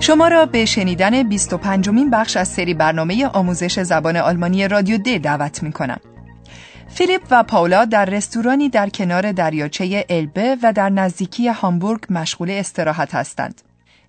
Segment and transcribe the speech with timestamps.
[0.00, 5.16] شما را به شنیدن 25 مین بخش از سری برنامه آموزش زبان آلمانی رادیو د
[5.16, 6.00] دعوت می کنم.
[6.88, 13.14] فیلیپ و پاولا در رستورانی در کنار دریاچه البه و در نزدیکی هامبورگ مشغول استراحت
[13.14, 13.62] هستند.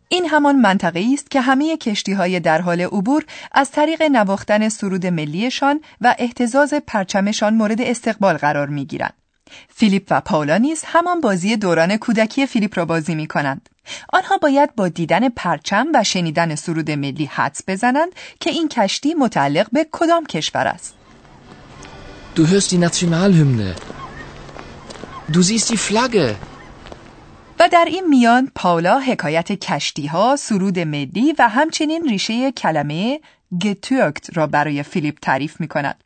[0.09, 5.05] این همان منطقه است که همه کشتی های در حال عبور از طریق نواختن سرود
[5.05, 9.13] ملیشان و احتزاز پرچمشان مورد استقبال قرار می گیرند.
[9.75, 13.69] فیلیپ و پاولا نیز همان بازی دوران کودکی فیلیپ را بازی می کنند.
[14.13, 19.67] آنها باید با دیدن پرچم و شنیدن سرود ملی حدس بزنند که این کشتی متعلق
[19.71, 20.93] به کدام کشور است.
[22.35, 23.69] Du hörst die Nationalhymne.
[25.33, 26.35] Du siehst die Flagge.
[27.59, 33.19] و در این میان پاولا حکایت کشتی ها، سرود ملی و همچنین ریشه کلمه
[33.61, 36.03] گتوکت را برای فیلیپ تعریف می کند.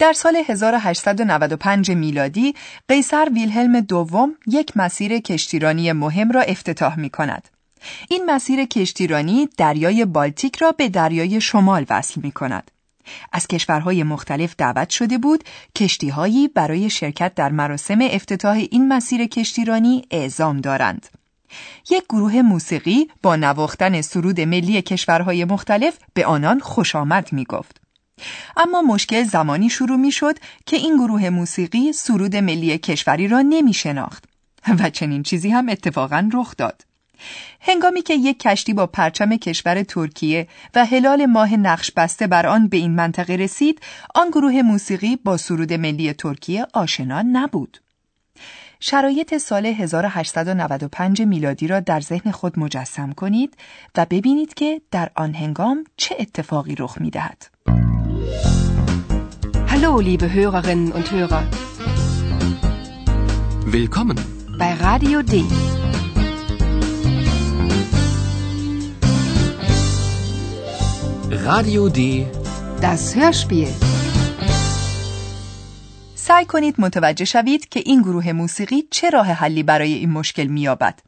[0.00, 2.54] در سال 1895 میلادی
[2.88, 7.48] قیصر ویلهلم دوم یک مسیر کشتیرانی مهم را افتتاح می کند.
[8.08, 12.70] این مسیر کشتیرانی دریای بالتیک را به دریای شمال وصل می کند.
[13.32, 15.44] از کشورهای مختلف دعوت شده بود
[15.76, 21.06] کشتیهایی برای شرکت در مراسم افتتاح این مسیر کشتیرانی اعزام دارند.
[21.90, 27.79] یک گروه موسیقی با نواختن سرود ملی کشورهای مختلف به آنان خوش آمد می گفت.
[28.56, 33.74] اما مشکل زمانی شروع می شد که این گروه موسیقی سرود ملی کشوری را نمی
[33.74, 34.24] شناخت
[34.78, 36.84] و چنین چیزی هم اتفاقا رخ داد.
[37.60, 42.68] هنگامی که یک کشتی با پرچم کشور ترکیه و هلال ماه نقش بسته بر آن
[42.68, 43.80] به این منطقه رسید،
[44.14, 47.80] آن گروه موسیقی با سرود ملی ترکیه آشنا نبود.
[48.80, 53.56] شرایط سال 1895 میلادی را در ذهن خود مجسم کنید
[53.96, 57.46] و ببینید که در آن هنگام چه اتفاقی رخ می دهد.
[59.72, 61.42] Hallo, liebe Hörerinnen und Hörer.
[63.78, 64.18] Willkommen
[64.58, 65.34] bei Radio D.
[71.48, 72.00] Radio D.
[72.80, 73.68] Das Hörspiel.
[76.14, 81.00] سعی کنید متوجه شوید که این گروه موسیقی چه راه حلی برای این مشکل مییابد.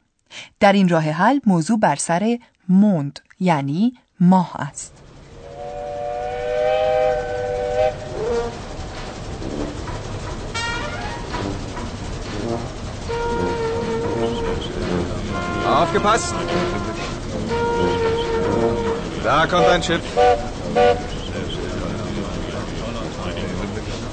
[0.59, 5.02] در این راه حل موضوع بر سر موند یعنی ماه است.
[15.65, 16.33] Aufgepasst!
[19.23, 20.01] Da kommt ein Schiff.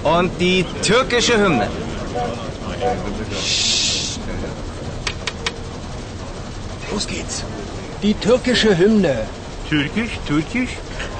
[0.02, 1.68] Und die türkische Hymne.
[6.90, 7.44] Los geht's.
[8.02, 9.26] Die türkische Hymne.
[9.68, 10.70] Türkisch, Türkisch?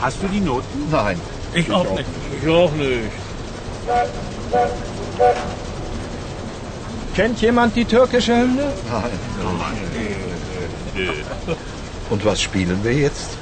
[0.01, 0.89] Hast du die Noten?
[0.91, 1.21] Nein.
[1.53, 2.09] Ich, auch nicht.
[2.41, 3.11] Ich auch nicht.
[7.15, 8.73] Kennt jemand die türkische Hymne?
[8.89, 9.11] Nein.
[12.11, 13.39] Und was spielen wir jetzt?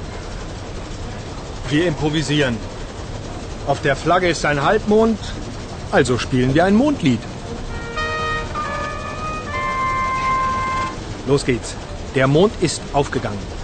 [1.69, 2.57] Wir improvisieren.
[3.67, 5.19] Auf der Flagge ist ein Halbmond,
[5.91, 7.19] also spielen wir ein Mondlied.
[11.27, 11.75] Los geht's.
[12.15, 13.58] Der Mond ist aufgegangen.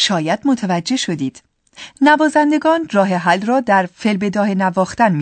[0.00, 1.42] شاید متوجه شدید.
[2.00, 5.12] نوازندگان راه حل را در فلبداه نواختن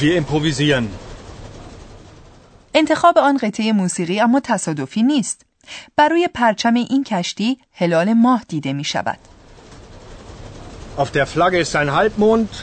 [0.00, 0.84] improvisieren.
[2.74, 5.42] انتخاب آن قطعه موسیقی اما تصادفی نیست.
[5.96, 9.18] برای پرچم این کشتی هلال ماه دیده می شود.
[10.98, 12.54] Auf der Flagge ist ein Halbmond,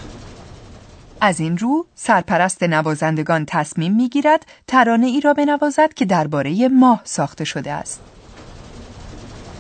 [1.22, 7.02] از این رو سرپرست نوازندگان تصمیم می گیرد ترانه ای را بنوازد که درباره ماه
[7.04, 8.02] ساخته شده است.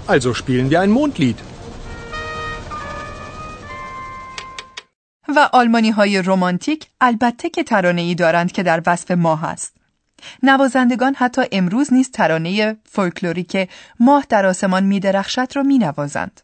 [0.07, 1.37] Also spielen wir ein Mondlied.
[5.27, 9.75] و آلمانی های رومانتیک البته که ترانه ای دارند که در وصف ماه است.
[10.43, 13.69] نوازندگان حتی امروز نیز ترانه فولکلوریک
[13.99, 16.41] ماه در آسمان می درخشد را می نوازند.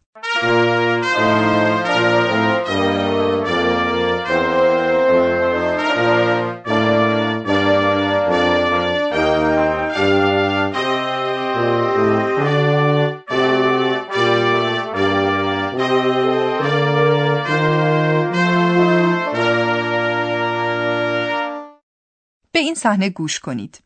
[22.62, 23.80] این صحنه گوش کنید.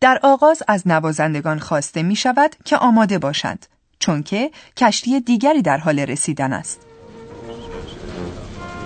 [0.00, 3.66] در آغاز از نوازندگان خواسته می شود که آماده باشند
[3.98, 6.80] چون که کشتی دیگری در حال رسیدن است.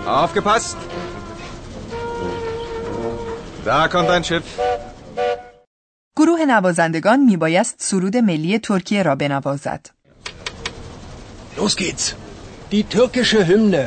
[0.07, 0.77] Aufgepasst!
[3.65, 4.43] Da kommt ein Schiff.
[6.17, 9.89] گروه نوازندگان میبایست سرود ملی ترکیه را بنوازد.
[11.57, 12.13] Los geht's.
[12.71, 13.85] Die türkische Hymne.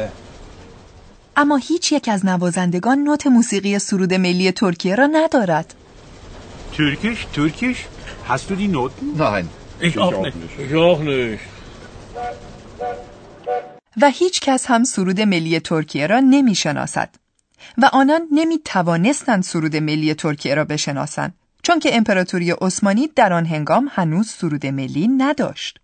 [1.40, 5.74] اما هیچ یک از نوازندگان نوت موسیقی سرود ملی ترکیه را ندارد.
[6.72, 7.80] Türkisch, Türkisch?
[8.28, 9.06] Hast du die Noten?
[9.16, 9.46] Nein.
[9.80, 10.36] Ich, auch, nicht.
[10.58, 11.40] Ich auch nicht.
[14.02, 17.10] و هیچ کس هم سرود ملی ترکیه را نمی شناسد.
[17.78, 23.46] و آنان نمی توانستند سرود ملی ترکیه را بشناسند چون که امپراتوری عثمانی در آن
[23.46, 25.80] هنگام هنوز سرود ملی نداشت.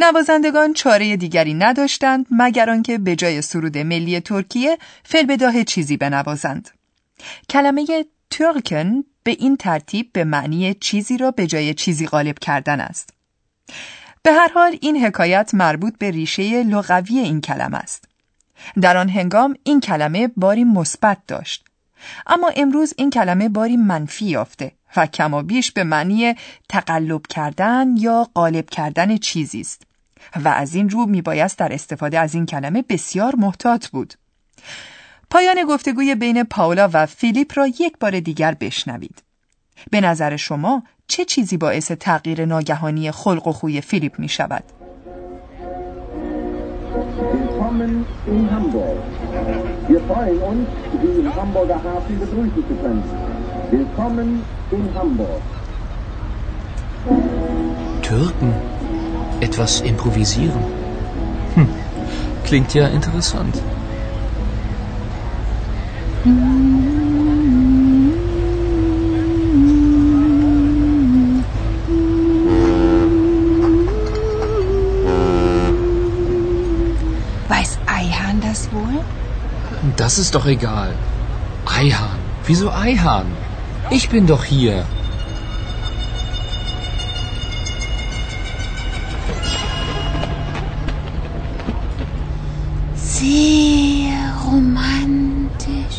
[0.00, 6.70] نوازندگان چاره دیگری نداشتند مگر آنکه به جای سرود ملی ترکیه فلبداه چیزی بنوازند.
[7.48, 13.10] کلمه ترکن به این ترتیب به معنی چیزی را به جای چیزی غالب کردن است.
[14.22, 18.04] به هر حال این حکایت مربوط به ریشه لغوی این کلمه است.
[18.80, 21.64] در آن هنگام این کلمه باری مثبت داشت.
[22.26, 26.34] اما امروز این کلمه باری منفی یافته و کما بیش به معنی
[26.68, 29.87] تقلب کردن یا غالب کردن چیزی است
[30.44, 34.14] و از این رو میبایست در استفاده از این کلمه بسیار محتاط بود.
[35.30, 39.22] پایان گفتگوی بین پاولا و فیلیپ را یک بار دیگر بشنوید.
[39.90, 44.64] به نظر شما چه چیزی باعث تغییر ناگهانی خلق و خوی فیلیپ می شود؟
[47.32, 48.98] Willkommen in Hamburg.
[49.88, 50.66] Wir freuen uns,
[51.00, 53.02] Sie im Hamburger Hafen begrüßen zu können.
[53.70, 55.42] Willkommen in Hamburg.
[58.02, 58.77] Türken.
[59.40, 60.60] Etwas improvisieren.
[61.54, 61.68] Hm.
[62.44, 63.54] Klingt ja interessant.
[77.48, 79.00] Weiß Eihahn das wohl?
[79.96, 80.94] Das ist doch egal.
[81.66, 82.18] Eihahn.
[82.44, 83.26] Wieso Eihahn?
[83.90, 84.84] Ich bin doch hier.
[93.18, 95.98] Sehr romantisch.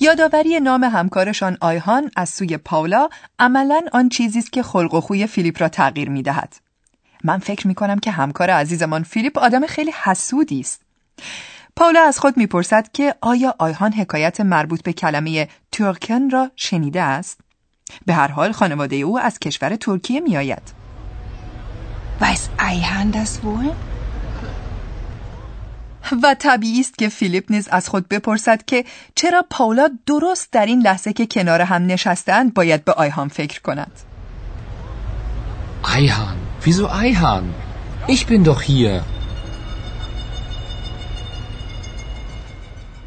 [0.00, 3.08] یادآوری نام همکارشان آیهان از سوی پاولا
[3.38, 6.56] عملا آن چیزی است که خلق و خوی فیلیپ را تغییر می دهد.
[7.24, 10.80] من فکر می کنم که همکار عزیزمان فیلیپ آدم خیلی حسودی است.
[11.80, 17.40] پاولا از خود می‌پرسد که آیا آیهان حکایت مربوط به کلمه ترکن را شنیده است؟
[18.06, 20.62] به هر حال خانواده او از کشور ترکیه می آید.
[22.20, 23.74] Weiß Eihahn das wohl?
[26.22, 30.82] و طبیعی است که فیلیپ نیز از خود بپرسد که چرا پاولا درست در این
[30.82, 33.92] لحظه که کنار هم نشستند باید به آیهان فکر کند.
[35.84, 36.66] Eihahn.
[36.66, 37.44] Wieso Eihahn?
[38.08, 39.19] Ich bin doch hier.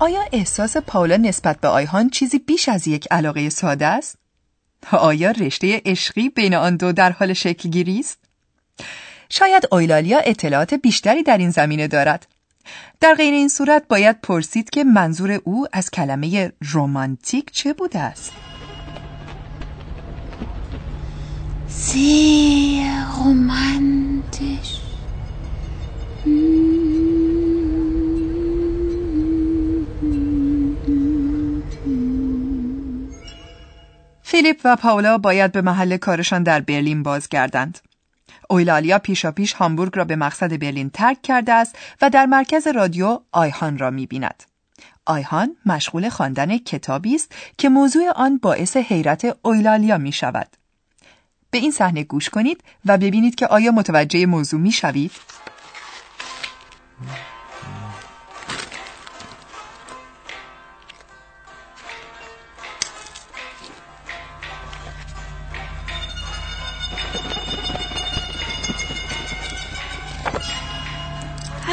[0.04, 4.16] آیا احساس پاولا نسبت به آیهان چیزی بیش از یک علاقه ساده است؟
[4.92, 8.18] آیا رشته عشقی بین آن دو در حال شکل گیری است؟
[9.30, 12.28] شاید اویلالیا اطلاعات بیشتری در این زمینه دارد.
[13.00, 18.32] در غیر این صورت باید پرسید که منظور او از کلمه رومانتیک چه بوده است؟
[21.70, 24.72] Sehr romantisch.
[34.34, 37.80] فیلیپ و پاولا باید به محل کارشان در برلین بازگردند.
[38.50, 43.20] اویلالیا پیشا پیش هامبورگ را به مقصد برلین ترک کرده است و در مرکز رادیو
[43.32, 44.44] آیهان را می بیند.
[45.06, 50.48] آیهان مشغول خواندن کتابی است که موضوع آن باعث حیرت اویلالیا می شود.
[51.52, 55.12] به این صحنه گوش کنید و ببینید که آیا متوجه موضوع می شوید؟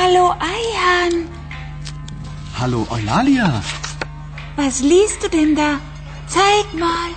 [0.00, 1.28] Hallo Eihahn,
[2.59, 3.62] Hallo Eulalia.
[4.57, 5.78] was liest du denn da?
[6.26, 7.11] Zeig mal.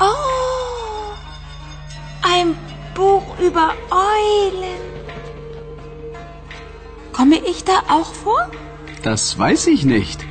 [0.00, 1.12] Oh,
[2.34, 2.54] ein
[2.94, 4.82] Buch über Eulen.
[7.12, 8.50] Komme ich da auch vor?
[9.02, 10.24] Das weiß ich nicht.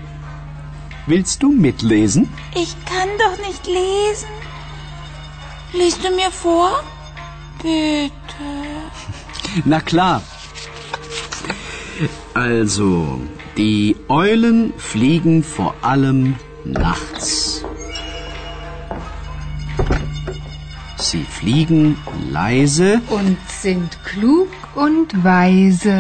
[1.07, 2.29] Willst du mitlesen?
[2.55, 4.29] Ich kann doch nicht lesen.
[5.73, 6.71] Liest du mir vor?
[7.61, 8.51] Bitte.
[9.65, 10.21] Na klar.
[12.34, 13.20] Also,
[13.56, 17.64] die Eulen fliegen vor allem nachts.
[21.08, 21.96] Sie fliegen
[22.30, 25.96] leise Und sind klug und weise.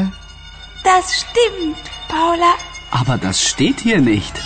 [0.84, 2.52] Das stimmt, Paula.
[2.90, 4.36] aber das steht hier nicht.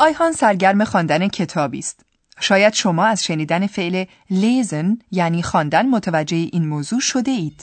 [0.00, 2.00] آیهان سرگرم خواندن کتابی است.
[2.40, 7.62] شاید شما از شنیدن فعل لیزن یعنی خواندن متوجه این موضوع شده اید.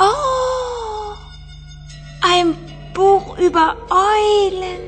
[0.00, 1.14] Oh,
[2.22, 2.54] ein
[2.94, 4.80] Buch über Eulen.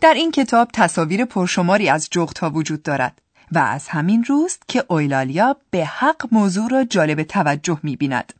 [0.00, 3.18] در این کتاب تصاویر پرشماری از جغدها وجود دارد
[3.52, 8.32] و از همین روست که اویلالیا به حق موضوع را جالب توجه می بیند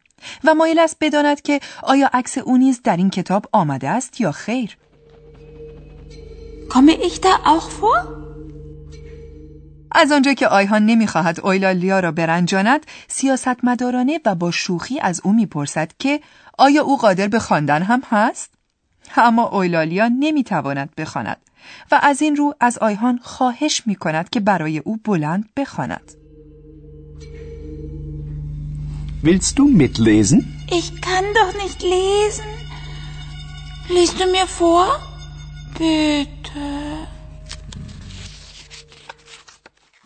[0.45, 4.33] و مایل است بداند که آیا عکس او نیز در این کتاب آمده است یا
[4.33, 4.77] خیر.
[6.69, 8.22] Komme ich da auch vor?
[9.95, 15.91] از آنجا که آیهان نمی‌خواهد اویلالیا را برنجاند سیاستمدارانه و با شوخی از او می‌پرسد
[15.99, 16.21] که
[16.59, 18.51] آیا او قادر به خواندن هم هست
[19.17, 21.37] اما اویلالیا نمی‌تواند بخواند
[21.93, 26.13] و از این رو از آیهان خواهش می‌کند که برای او بلند بخواند
[29.25, 30.41] Willst du mitlesen?
[30.79, 32.51] Ich kann doch nicht lesen.
[33.89, 34.89] Liest du mir vor?
[35.79, 36.92] Bitte.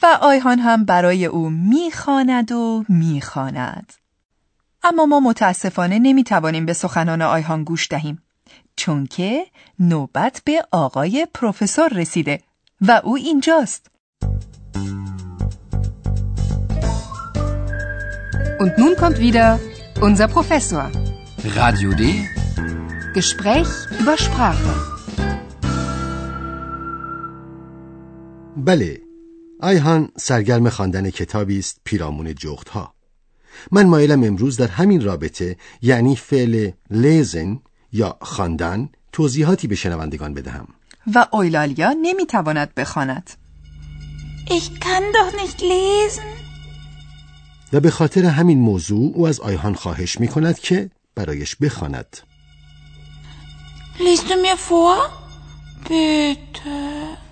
[0.07, 3.93] و آیهان هم برای او می‌خواند و می‌خواند
[4.83, 8.23] اما ما متاسفانه نمی‌توانیم به سخنان آیهان گوش دهیم
[8.77, 9.47] چون که
[9.79, 12.41] نوبت به آقای پروفسور رسیده
[12.81, 13.91] و او اینجاست
[18.61, 19.47] Und nun kommt wieder
[20.09, 20.87] unser Professor.
[21.61, 22.03] Radio D.
[23.17, 24.75] Gespräch über Sprache.
[28.57, 29.06] بله
[29.67, 32.95] آیهان سرگرم خواندن کتابی است پیرامون جغدها
[33.73, 37.61] من مایلم امروز در همین رابطه یعنی فعل لیزن
[37.93, 40.69] یا خواندن توضیحاتی به شنوندگان بدهم
[41.15, 43.31] و اویلالیا نمی‌تواند بخواند
[44.47, 46.27] Ich kann doch nicht lesen.
[47.73, 52.17] و به خاطر همین موضوع او از آیهان خواهش می کند که برایش بخواند
[53.99, 54.99] Liest du mir vor?
[55.89, 57.26] Bitte.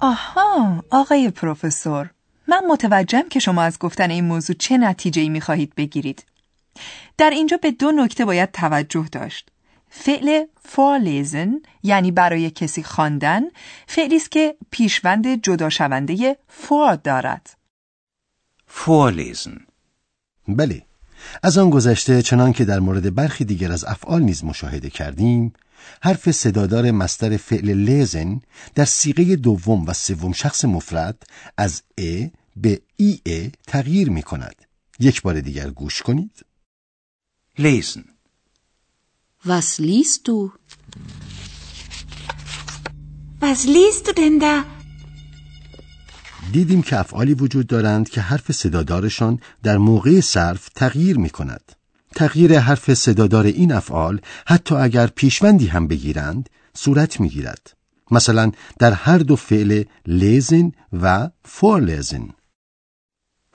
[0.00, 2.10] آها آقای پروفسور
[2.48, 6.24] من متوجهم که شما از گفتن این موضوع چه نتیجه می خواهید بگیرید.
[7.18, 9.50] در اینجا به دو نکته باید توجه داشت.
[9.90, 11.48] فعل vorlesen
[11.82, 13.42] یعنی برای کسی خواندن
[13.86, 16.36] فعلی است که پیشوند جدا شونده
[16.68, 17.56] for دارد.
[18.68, 19.60] Vorlesen.
[20.48, 20.82] بله
[21.42, 25.52] از آن گذشته چنان که در مورد برخی دیگر از افعال نیز مشاهده کردیم
[26.02, 28.40] حرف صدادار مستر فعل لیزن
[28.74, 31.22] در سیغه دوم و سوم شخص مفرد
[31.56, 32.26] از ا
[32.56, 34.54] به ای ا تغییر می کند
[35.00, 36.44] یک بار دیگر گوش کنید
[37.58, 38.04] Lesen.
[39.44, 40.52] Was liest du?
[43.40, 44.64] Was liest du denn da?
[46.52, 51.72] دیدیم که افعالی وجود دارند که حرف صدادارشان در موقع صرف تغییر می کند.
[52.16, 57.76] تغییر حرف صدادار این افعال حتی اگر پیشوندی هم بگیرند صورت می گیرد.
[58.10, 62.28] مثلا در هر دو فعل lesen و vorlesen.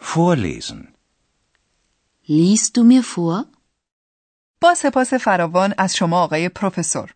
[0.01, 0.82] Vorlesen.
[2.27, 3.46] Liest du mir vor?
[4.62, 7.13] با سپاس فراوان از شما آقای پروفسور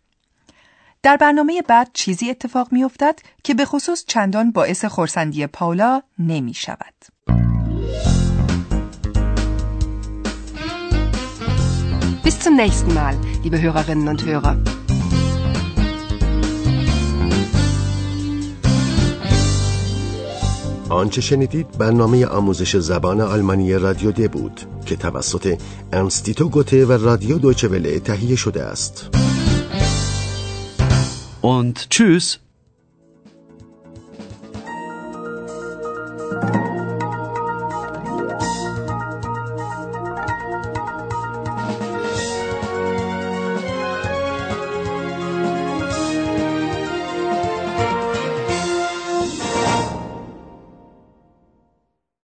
[1.02, 6.54] در برنامه بعد چیزی اتفاق می افتد که به خصوص چندان باعث خورسندی پاولا نمی
[6.54, 7.15] شود.
[12.26, 13.14] Bis zum nächsten Mal,
[13.44, 14.56] liebe Hörerinnen und Hörer.
[20.88, 25.60] آنچه شنیدید برنامه آموزش زبان آلمانی رادیو د بود که توسط
[25.92, 29.08] انستیتو گوته و رادیو دویچه وله تهیه شده است.
[31.42, 32.45] Und tschüss.